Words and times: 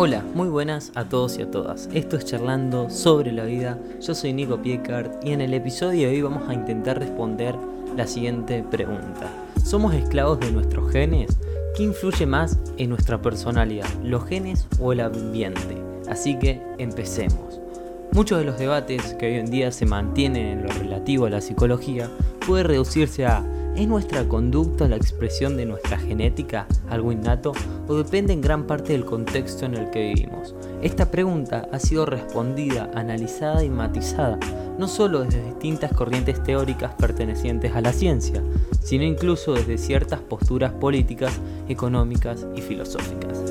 Hola, 0.00 0.22
muy 0.32 0.46
buenas 0.46 0.92
a 0.94 1.08
todos 1.08 1.38
y 1.38 1.42
a 1.42 1.50
todas. 1.50 1.88
Esto 1.92 2.16
es 2.16 2.24
Charlando 2.24 2.88
sobre 2.88 3.32
la 3.32 3.42
vida. 3.42 3.80
Yo 4.00 4.14
soy 4.14 4.32
Nico 4.32 4.62
Piecart 4.62 5.24
y 5.24 5.32
en 5.32 5.40
el 5.40 5.52
episodio 5.52 6.06
de 6.06 6.14
hoy 6.14 6.22
vamos 6.22 6.48
a 6.48 6.54
intentar 6.54 7.00
responder 7.00 7.56
la 7.96 8.06
siguiente 8.06 8.62
pregunta. 8.62 9.28
¿Somos 9.64 9.94
esclavos 9.94 10.38
de 10.38 10.52
nuestros 10.52 10.92
genes? 10.92 11.36
¿Qué 11.76 11.82
influye 11.82 12.26
más 12.26 12.60
en 12.76 12.90
nuestra 12.90 13.20
personalidad, 13.20 13.88
los 14.04 14.24
genes 14.24 14.68
o 14.78 14.92
el 14.92 15.00
ambiente? 15.00 15.82
Así 16.08 16.38
que 16.38 16.62
empecemos. 16.78 17.60
Muchos 18.12 18.38
de 18.38 18.44
los 18.44 18.56
debates 18.56 19.14
que 19.14 19.26
hoy 19.26 19.34
en 19.34 19.50
día 19.50 19.72
se 19.72 19.84
mantienen 19.84 20.46
en 20.46 20.62
lo 20.62 20.68
relativo 20.68 21.26
a 21.26 21.30
la 21.30 21.40
psicología 21.40 22.08
puede 22.46 22.62
reducirse 22.62 23.26
a 23.26 23.44
¿Es 23.78 23.86
nuestra 23.86 24.26
conducta 24.26 24.88
la 24.88 24.96
expresión 24.96 25.56
de 25.56 25.64
nuestra 25.64 25.98
genética, 25.98 26.66
algo 26.90 27.12
innato, 27.12 27.52
o 27.86 27.94
depende 27.94 28.32
en 28.32 28.40
gran 28.40 28.66
parte 28.66 28.92
del 28.92 29.04
contexto 29.04 29.66
en 29.66 29.74
el 29.74 29.90
que 29.90 30.14
vivimos? 30.14 30.52
Esta 30.82 31.12
pregunta 31.12 31.68
ha 31.70 31.78
sido 31.78 32.04
respondida, 32.04 32.90
analizada 32.96 33.62
y 33.62 33.70
matizada, 33.70 34.36
no 34.80 34.88
solo 34.88 35.20
desde 35.20 35.44
distintas 35.44 35.92
corrientes 35.92 36.42
teóricas 36.42 36.92
pertenecientes 36.96 37.76
a 37.76 37.80
la 37.80 37.92
ciencia, 37.92 38.42
sino 38.82 39.04
incluso 39.04 39.54
desde 39.54 39.78
ciertas 39.78 40.18
posturas 40.22 40.72
políticas, 40.72 41.38
económicas 41.68 42.48
y 42.56 42.62
filosóficas. 42.62 43.44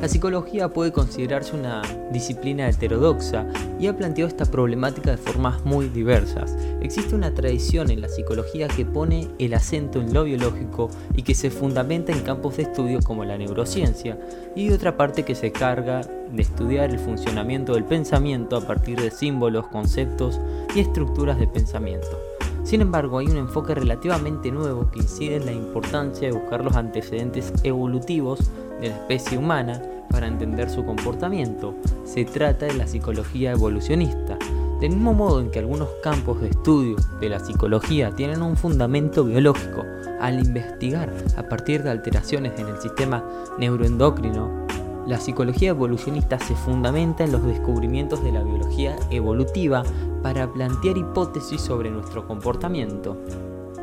La 0.00 0.08
psicología 0.08 0.70
puede 0.70 0.92
considerarse 0.92 1.54
una 1.54 1.82
disciplina 2.10 2.66
heterodoxa 2.66 3.44
y 3.78 3.86
ha 3.86 3.94
planteado 3.94 4.28
esta 4.28 4.46
problemática 4.46 5.10
de 5.10 5.18
formas 5.18 5.62
muy 5.66 5.90
diversas. 5.90 6.56
Existe 6.80 7.14
una 7.14 7.34
tradición 7.34 7.90
en 7.90 8.00
la 8.00 8.08
psicología 8.08 8.66
que 8.66 8.86
pone 8.86 9.28
el 9.38 9.52
acento 9.52 10.00
en 10.00 10.14
lo 10.14 10.24
biológico 10.24 10.88
y 11.14 11.22
que 11.22 11.34
se 11.34 11.50
fundamenta 11.50 12.12
en 12.12 12.20
campos 12.20 12.56
de 12.56 12.62
estudio 12.62 13.00
como 13.04 13.26
la 13.26 13.36
neurociencia, 13.36 14.18
y 14.56 14.70
otra 14.70 14.96
parte 14.96 15.24
que 15.24 15.34
se 15.34 15.52
carga 15.52 16.00
de 16.00 16.42
estudiar 16.42 16.88
el 16.88 16.98
funcionamiento 16.98 17.74
del 17.74 17.84
pensamiento 17.84 18.56
a 18.56 18.66
partir 18.66 18.98
de 18.98 19.10
símbolos, 19.10 19.66
conceptos 19.66 20.40
y 20.74 20.80
estructuras 20.80 21.38
de 21.38 21.46
pensamiento. 21.46 22.29
Sin 22.70 22.82
embargo, 22.82 23.18
hay 23.18 23.26
un 23.26 23.36
enfoque 23.36 23.74
relativamente 23.74 24.52
nuevo 24.52 24.88
que 24.92 25.00
incide 25.00 25.38
en 25.38 25.46
la 25.46 25.52
importancia 25.52 26.28
de 26.28 26.38
buscar 26.38 26.64
los 26.64 26.76
antecedentes 26.76 27.52
evolutivos 27.64 28.48
de 28.80 28.90
la 28.90 28.94
especie 28.94 29.36
humana 29.38 29.82
para 30.08 30.28
entender 30.28 30.70
su 30.70 30.84
comportamiento. 30.84 31.74
Se 32.04 32.24
trata 32.24 32.66
de 32.66 32.74
la 32.74 32.86
psicología 32.86 33.50
evolucionista. 33.50 34.38
Del 34.80 34.90
mismo 34.90 35.14
modo 35.14 35.40
en 35.40 35.50
que 35.50 35.58
algunos 35.58 35.88
campos 36.00 36.40
de 36.40 36.50
estudio 36.50 36.94
de 37.20 37.28
la 37.28 37.40
psicología 37.40 38.12
tienen 38.14 38.40
un 38.40 38.56
fundamento 38.56 39.24
biológico, 39.24 39.82
al 40.20 40.38
investigar 40.38 41.12
a 41.36 41.42
partir 41.42 41.82
de 41.82 41.90
alteraciones 41.90 42.52
en 42.56 42.68
el 42.68 42.80
sistema 42.80 43.24
neuroendocrino, 43.58 44.68
la 45.08 45.18
psicología 45.18 45.70
evolucionista 45.70 46.38
se 46.38 46.54
fundamenta 46.54 47.24
en 47.24 47.32
los 47.32 47.44
descubrimientos 47.44 48.22
de 48.22 48.30
la 48.30 48.44
biología 48.44 48.94
evolutiva 49.10 49.82
para 50.22 50.52
plantear 50.52 50.98
hipótesis 50.98 51.60
sobre 51.60 51.90
nuestro 51.90 52.26
comportamiento. 52.26 53.16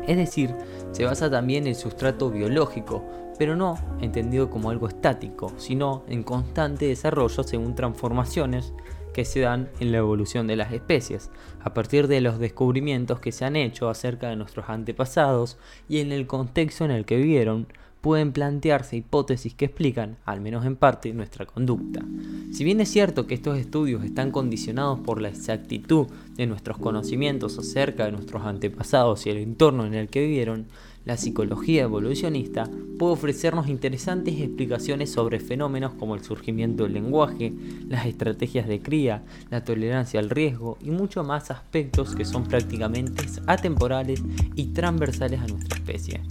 Es 0.06 0.16
decir, 0.16 0.54
se 0.92 1.04
basa 1.04 1.30
también 1.30 1.66
en 1.66 1.74
sustrato 1.74 2.30
biológico, 2.30 3.04
pero 3.38 3.56
no 3.56 3.78
entendido 4.00 4.50
como 4.50 4.70
algo 4.70 4.88
estático, 4.88 5.52
sino 5.58 6.02
en 6.08 6.22
constante 6.22 6.86
desarrollo 6.86 7.42
según 7.42 7.74
transformaciones 7.74 8.72
que 9.12 9.24
se 9.24 9.40
dan 9.40 9.68
en 9.80 9.92
la 9.92 9.98
evolución 9.98 10.46
de 10.46 10.56
las 10.56 10.72
especies, 10.72 11.30
a 11.60 11.74
partir 11.74 12.08
de 12.08 12.20
los 12.20 12.38
descubrimientos 12.38 13.20
que 13.20 13.32
se 13.32 13.44
han 13.44 13.56
hecho 13.56 13.88
acerca 13.88 14.28
de 14.28 14.36
nuestros 14.36 14.68
antepasados 14.68 15.58
y 15.88 15.98
en 15.98 16.12
el 16.12 16.26
contexto 16.26 16.84
en 16.84 16.92
el 16.92 17.04
que 17.04 17.16
vivieron, 17.16 17.66
pueden 18.08 18.32
plantearse 18.32 18.96
hipótesis 18.96 19.52
que 19.52 19.66
explican, 19.66 20.16
al 20.24 20.40
menos 20.40 20.64
en 20.64 20.76
parte, 20.76 21.12
nuestra 21.12 21.44
conducta. 21.44 22.02
Si 22.50 22.64
bien 22.64 22.80
es 22.80 22.88
cierto 22.88 23.26
que 23.26 23.34
estos 23.34 23.58
estudios 23.58 24.02
están 24.02 24.30
condicionados 24.30 24.98
por 25.00 25.20
la 25.20 25.28
exactitud 25.28 26.06
de 26.34 26.46
nuestros 26.46 26.78
conocimientos 26.78 27.58
acerca 27.58 28.06
de 28.06 28.12
nuestros 28.12 28.46
antepasados 28.46 29.26
y 29.26 29.28
el 29.28 29.36
entorno 29.36 29.84
en 29.84 29.92
el 29.92 30.08
que 30.08 30.22
vivieron, 30.22 30.68
la 31.04 31.18
psicología 31.18 31.82
evolucionista 31.82 32.70
puede 32.98 33.12
ofrecernos 33.12 33.68
interesantes 33.68 34.40
explicaciones 34.40 35.12
sobre 35.12 35.38
fenómenos 35.38 35.92
como 35.92 36.14
el 36.14 36.24
surgimiento 36.24 36.84
del 36.84 36.94
lenguaje, 36.94 37.52
las 37.90 38.06
estrategias 38.06 38.66
de 38.68 38.80
cría, 38.80 39.22
la 39.50 39.64
tolerancia 39.64 40.18
al 40.18 40.30
riesgo 40.30 40.78
y 40.80 40.90
muchos 40.90 41.26
más 41.26 41.50
aspectos 41.50 42.14
que 42.14 42.24
son 42.24 42.44
prácticamente 42.44 43.26
atemporales 43.46 44.22
y 44.54 44.68
transversales 44.68 45.40
a 45.40 45.46
nuestra 45.46 45.76
especie. 45.76 46.22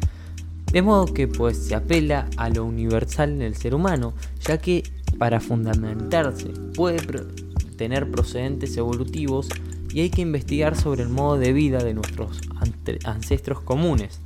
De 0.72 0.82
modo 0.82 1.06
que 1.06 1.28
pues 1.28 1.58
se 1.58 1.76
apela 1.76 2.30
a 2.36 2.50
lo 2.50 2.66
universal 2.66 3.32
en 3.32 3.42
el 3.42 3.56
ser 3.56 3.74
humano, 3.74 4.14
ya 4.42 4.58
que 4.58 4.84
para 5.18 5.40
fundamentarse 5.40 6.50
puede 6.76 6.98
tener 7.78 8.12
procedentes 8.12 8.76
evolutivos 8.78 9.48
y 9.94 10.02
hay 10.02 10.10
que 10.10 10.22
investigar 10.22 10.76
sobre 10.76 11.04
el 11.04 11.10
modo 11.10 11.38
de 11.38 11.54
vida 11.54 11.84
de 11.84 11.94
nuestros 11.94 12.42
ancestros 13.06 13.62
comunes. 13.62 14.20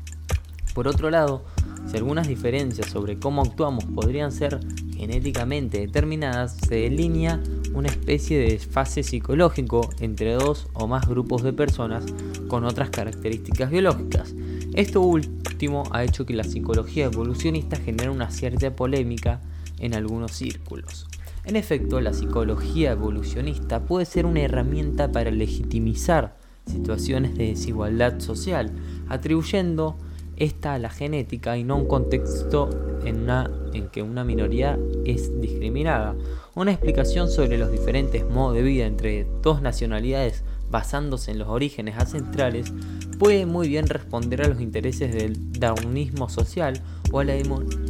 Por 0.73 0.87
otro 0.87 1.09
lado, 1.09 1.43
si 1.89 1.97
algunas 1.97 2.27
diferencias 2.27 2.89
sobre 2.89 3.19
cómo 3.19 3.41
actuamos 3.41 3.85
podrían 3.85 4.31
ser 4.31 4.59
genéticamente 4.95 5.79
determinadas, 5.79 6.57
se 6.67 6.75
delinea 6.75 7.41
una 7.73 7.89
especie 7.89 8.37
de 8.37 8.59
fase 8.59 9.03
psicológico 9.03 9.89
entre 9.99 10.33
dos 10.33 10.67
o 10.73 10.87
más 10.87 11.07
grupos 11.07 11.43
de 11.43 11.53
personas 11.53 12.05
con 12.47 12.65
otras 12.65 12.89
características 12.89 13.71
biológicas. 13.71 14.33
Esto 14.73 15.01
último 15.01 15.83
ha 15.91 16.05
hecho 16.05 16.25
que 16.25 16.33
la 16.33 16.45
psicología 16.45 17.05
evolucionista 17.05 17.75
genere 17.75 18.09
una 18.09 18.31
cierta 18.31 18.73
polémica 18.73 19.41
en 19.79 19.93
algunos 19.93 20.31
círculos. 20.31 21.07
En 21.43 21.57
efecto, 21.57 21.99
la 21.99 22.13
psicología 22.13 22.91
evolucionista 22.91 23.81
puede 23.83 24.05
ser 24.05 24.25
una 24.25 24.41
herramienta 24.41 25.11
para 25.11 25.29
legitimizar 25.29 26.37
situaciones 26.67 27.35
de 27.35 27.47
desigualdad 27.47 28.21
social, 28.21 28.71
atribuyendo 29.09 29.97
esta 30.37 30.75
a 30.75 30.79
la 30.79 30.89
genética 30.89 31.57
y 31.57 31.65
no 31.65 31.75
un 31.75 31.87
contexto 31.87 32.69
en, 33.03 33.27
en 33.73 33.89
que 33.89 34.01
una 34.01 34.23
minoría 34.23 34.79
es 35.03 35.41
discriminada. 35.41 36.15
Una 36.55 36.71
explicación 36.71 37.29
sobre 37.29 37.57
los 37.57 37.71
diferentes 37.71 38.25
modos 38.25 38.55
de 38.55 38.61
vida 38.61 38.85
entre 38.85 39.27
dos 39.41 39.61
nacionalidades 39.61 40.45
basándose 40.71 41.31
en 41.31 41.39
los 41.39 41.49
orígenes 41.49 41.97
ancestrales 41.97 42.73
puede 43.19 43.45
muy 43.45 43.67
bien 43.67 43.87
responder 43.87 44.41
a 44.41 44.47
los 44.47 44.61
intereses 44.61 45.13
del 45.13 45.51
darwinismo 45.51 46.29
social 46.29 46.81
o 47.11 47.19
a 47.19 47.23
la, 47.23 47.35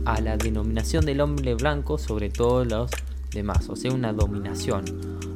a 0.06 0.20
la 0.20 0.36
denominación 0.36 1.06
del 1.06 1.22
hombre 1.22 1.56
blanco 1.56 1.98
sobre 1.98 2.30
todos 2.30 2.68
los 2.68 2.92
demás, 3.32 3.70
o 3.70 3.76
sea, 3.76 3.94
una 3.94 4.12
dominación. 4.12 4.84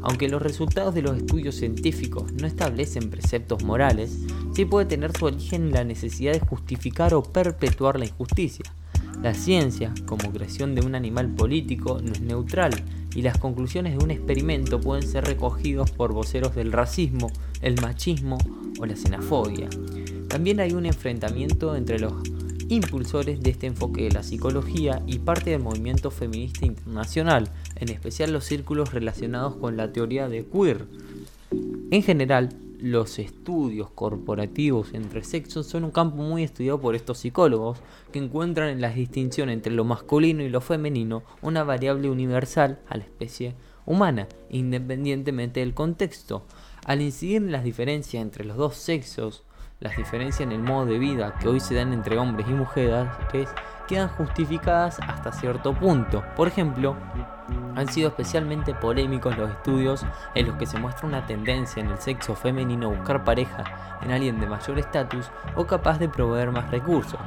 Aunque 0.01 0.27
los 0.27 0.41
resultados 0.41 0.93
de 0.93 1.01
los 1.01 1.17
estudios 1.17 1.55
científicos 1.55 2.31
no 2.33 2.45
establecen 2.45 3.09
preceptos 3.09 3.63
morales, 3.63 4.19
sí 4.53 4.65
puede 4.65 4.85
tener 4.85 5.17
su 5.17 5.25
origen 5.25 5.67
en 5.67 5.71
la 5.71 5.83
necesidad 5.83 6.33
de 6.33 6.41
justificar 6.41 7.13
o 7.13 7.23
perpetuar 7.23 7.97
la 7.97 8.05
injusticia. 8.05 8.65
La 9.23 9.33
ciencia, 9.33 9.93
como 10.05 10.31
creación 10.31 10.75
de 10.75 10.85
un 10.85 10.93
animal 10.93 11.29
político, 11.29 11.99
no 12.03 12.11
es 12.11 12.21
neutral 12.21 12.73
y 13.15 13.21
las 13.21 13.37
conclusiones 13.37 13.97
de 13.97 14.03
un 14.03 14.11
experimento 14.11 14.79
pueden 14.79 15.07
ser 15.07 15.23
recogidos 15.25 15.89
por 15.89 16.13
voceros 16.13 16.53
del 16.53 16.71
racismo, 16.71 17.31
el 17.61 17.81
machismo 17.81 18.37
o 18.79 18.85
la 18.85 18.95
xenofobia. 18.95 19.69
También 20.27 20.59
hay 20.59 20.73
un 20.73 20.85
enfrentamiento 20.85 21.75
entre 21.75 21.97
los 21.97 22.13
impulsores 22.67 23.41
de 23.41 23.51
este 23.51 23.67
enfoque 23.67 24.03
de 24.03 24.11
la 24.11 24.23
psicología 24.23 25.01
y 25.07 25.19
parte 25.19 25.51
del 25.51 25.61
movimiento 25.61 26.11
feminista 26.11 26.65
internacional, 26.65 27.49
en 27.75 27.89
especial 27.89 28.33
los 28.33 28.43
círculos 28.43 28.93
relacionados 28.93 29.55
con 29.55 29.77
la 29.77 29.93
teoría 29.93 30.27
de 30.27 30.45
queer. 30.45 30.85
En 31.91 32.03
general, 32.03 32.49
los 32.85 33.17
estudios 33.17 33.89
corporativos 33.89 34.93
entre 34.93 35.23
sexos 35.23 35.65
son 35.65 35.85
un 35.85 35.89
campo 35.89 36.17
muy 36.17 36.43
estudiado 36.43 36.79
por 36.79 36.93
estos 36.93 37.17
psicólogos, 37.17 37.79
que 38.11 38.19
encuentran 38.19 38.69
en 38.69 38.79
la 38.79 38.91
distinción 38.91 39.49
entre 39.49 39.73
lo 39.73 39.85
masculino 39.85 40.43
y 40.43 40.49
lo 40.49 40.61
femenino 40.61 41.23
una 41.41 41.63
variable 41.63 42.11
universal 42.11 42.77
a 42.87 42.97
la 42.97 43.03
especie 43.03 43.55
humana, 43.87 44.27
independientemente 44.51 45.61
del 45.61 45.73
contexto. 45.73 46.45
Al 46.85 47.01
incidir 47.01 47.37
en 47.37 47.51
las 47.51 47.63
diferencias 47.63 48.21
entre 48.21 48.45
los 48.45 48.55
dos 48.55 48.75
sexos, 48.75 49.45
las 49.79 49.97
diferencias 49.97 50.41
en 50.41 50.51
el 50.51 50.61
modo 50.61 50.85
de 50.85 50.99
vida 50.99 51.39
que 51.41 51.47
hoy 51.47 51.61
se 51.61 51.73
dan 51.73 51.91
entre 51.91 52.19
hombres 52.19 52.47
y 52.47 52.53
mujeres 52.53 53.07
quedan 53.87 54.09
justificadas 54.09 54.99
hasta 54.99 55.31
cierto 55.31 55.73
punto. 55.73 56.23
Por 56.35 56.47
ejemplo, 56.47 56.95
han 57.75 57.87
sido 57.87 58.09
especialmente 58.09 58.73
polémicos 58.73 59.37
los 59.37 59.49
estudios 59.49 60.05
en 60.33 60.47
los 60.47 60.55
que 60.55 60.65
se 60.65 60.79
muestra 60.79 61.07
una 61.07 61.25
tendencia 61.25 61.81
en 61.81 61.89
el 61.89 61.97
sexo 61.99 62.35
femenino 62.35 62.87
a 62.87 62.95
buscar 62.95 63.23
pareja 63.23 63.63
en 64.01 64.11
alguien 64.11 64.39
de 64.39 64.47
mayor 64.47 64.79
estatus 64.79 65.29
o 65.55 65.65
capaz 65.65 65.99
de 65.99 66.09
proveer 66.09 66.51
más 66.51 66.69
recursos. 66.71 67.19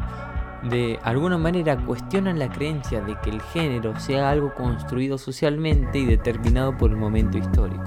De 0.62 0.98
alguna 1.04 1.38
manera 1.38 1.76
cuestionan 1.76 2.38
la 2.38 2.48
creencia 2.48 3.00
de 3.00 3.16
que 3.20 3.30
el 3.30 3.40
género 3.40 3.98
sea 4.00 4.30
algo 4.30 4.54
construido 4.54 5.16
socialmente 5.16 5.98
y 5.98 6.04
determinado 6.04 6.76
por 6.76 6.90
el 6.90 6.96
momento 6.96 7.38
histórico. 7.38 7.84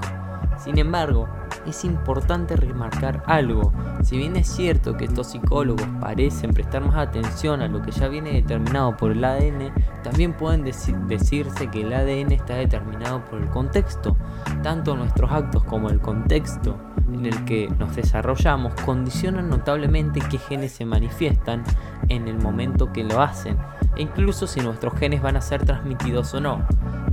Sin 0.56 0.78
embargo, 0.78 1.28
es 1.66 1.84
importante 1.84 2.56
remarcar 2.56 3.22
algo. 3.26 3.72
Si 4.02 4.16
bien 4.16 4.36
es 4.36 4.48
cierto 4.48 4.96
que 4.96 5.04
estos 5.04 5.28
psicólogos 5.28 5.86
parecen 6.00 6.52
prestar 6.52 6.84
más 6.84 6.96
atención 6.96 7.62
a 7.62 7.68
lo 7.68 7.82
que 7.82 7.90
ya 7.92 8.08
viene 8.08 8.32
determinado 8.32 8.96
por 8.96 9.12
el 9.12 9.24
ADN, 9.24 9.72
también 10.02 10.32
pueden 10.32 10.64
decirse 10.64 11.68
que 11.68 11.82
el 11.82 11.92
ADN 11.92 12.32
está 12.32 12.54
determinado 12.54 13.24
por 13.24 13.40
el 13.40 13.48
contexto. 13.50 14.16
Tanto 14.62 14.96
nuestros 14.96 15.30
actos 15.30 15.64
como 15.64 15.88
el 15.90 16.00
contexto 16.00 16.76
en 17.12 17.26
el 17.26 17.44
que 17.44 17.68
nos 17.78 17.94
desarrollamos 17.94 18.74
condicionan 18.84 19.50
notablemente 19.50 20.20
qué 20.30 20.38
genes 20.38 20.72
se 20.72 20.84
manifiestan 20.84 21.62
en 22.08 22.28
el 22.28 22.38
momento 22.38 22.92
que 22.92 23.04
lo 23.04 23.20
hacen, 23.20 23.58
e 23.96 24.02
incluso 24.02 24.46
si 24.46 24.60
nuestros 24.60 24.94
genes 24.98 25.22
van 25.22 25.36
a 25.36 25.40
ser 25.40 25.64
transmitidos 25.64 26.34
o 26.34 26.40
no. 26.40 26.66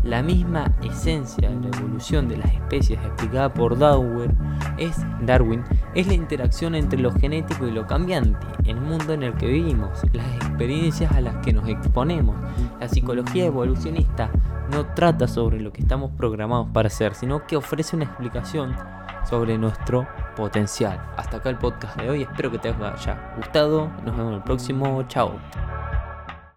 La 0.04 0.24
misma 0.24 0.72
esencia 0.82 1.50
de 1.50 1.70
la 1.70 1.78
evolución 1.78 2.30
de 2.30 2.38
las 2.38 2.54
especies 2.54 3.00
explicada 3.06 3.54
por 3.54 3.78
Darwin 3.78 4.36
es, 4.78 4.96
Darwin 5.22 5.64
es 5.94 6.08
la 6.08 6.14
interacción 6.14 6.74
entre 6.76 7.00
lo 7.00 7.12
genético 7.12 7.68
y 7.68 7.72
lo 7.72 7.86
cambiante, 7.86 8.48
el 8.66 8.78
mundo 8.78 9.14
en 9.14 9.24
el 9.24 9.34
que 9.36 9.48
vivimos, 9.48 10.02
las 10.14 10.26
experiencias 10.36 11.12
a 11.12 11.22
las 11.22 11.36
que 11.38 11.52
nos 11.52 11.68
exponemos. 11.68 12.36
La 12.80 12.88
psicología 12.88 13.46
evolucionista 13.46 14.30
no 14.72 14.86
trata 14.94 15.28
sobre 15.28 15.60
lo 15.60 15.74
que 15.74 15.82
estamos 15.82 16.12
programados 16.12 16.68
para 16.74 16.90
ser, 16.90 17.14
sino 17.14 17.46
que 17.46 17.58
ofrece 17.58 17.96
una 17.96 18.06
explicación 18.06 18.76
sobre 19.30 19.58
nuestro 19.58 20.08
potencial. 20.36 21.00
Hasta 21.18 21.38
acá 21.38 21.50
el 21.50 21.58
podcast 21.58 21.98
de 21.98 22.10
hoy, 22.10 22.22
espero 22.24 22.52
que 22.52 22.60
te 22.60 22.70
haya 22.70 23.34
gustado, 23.36 23.90
nos 24.06 24.16
vemos 24.16 24.32
en 24.32 24.38
el 24.38 24.44
próximo, 24.44 25.04
chao. 25.08 25.40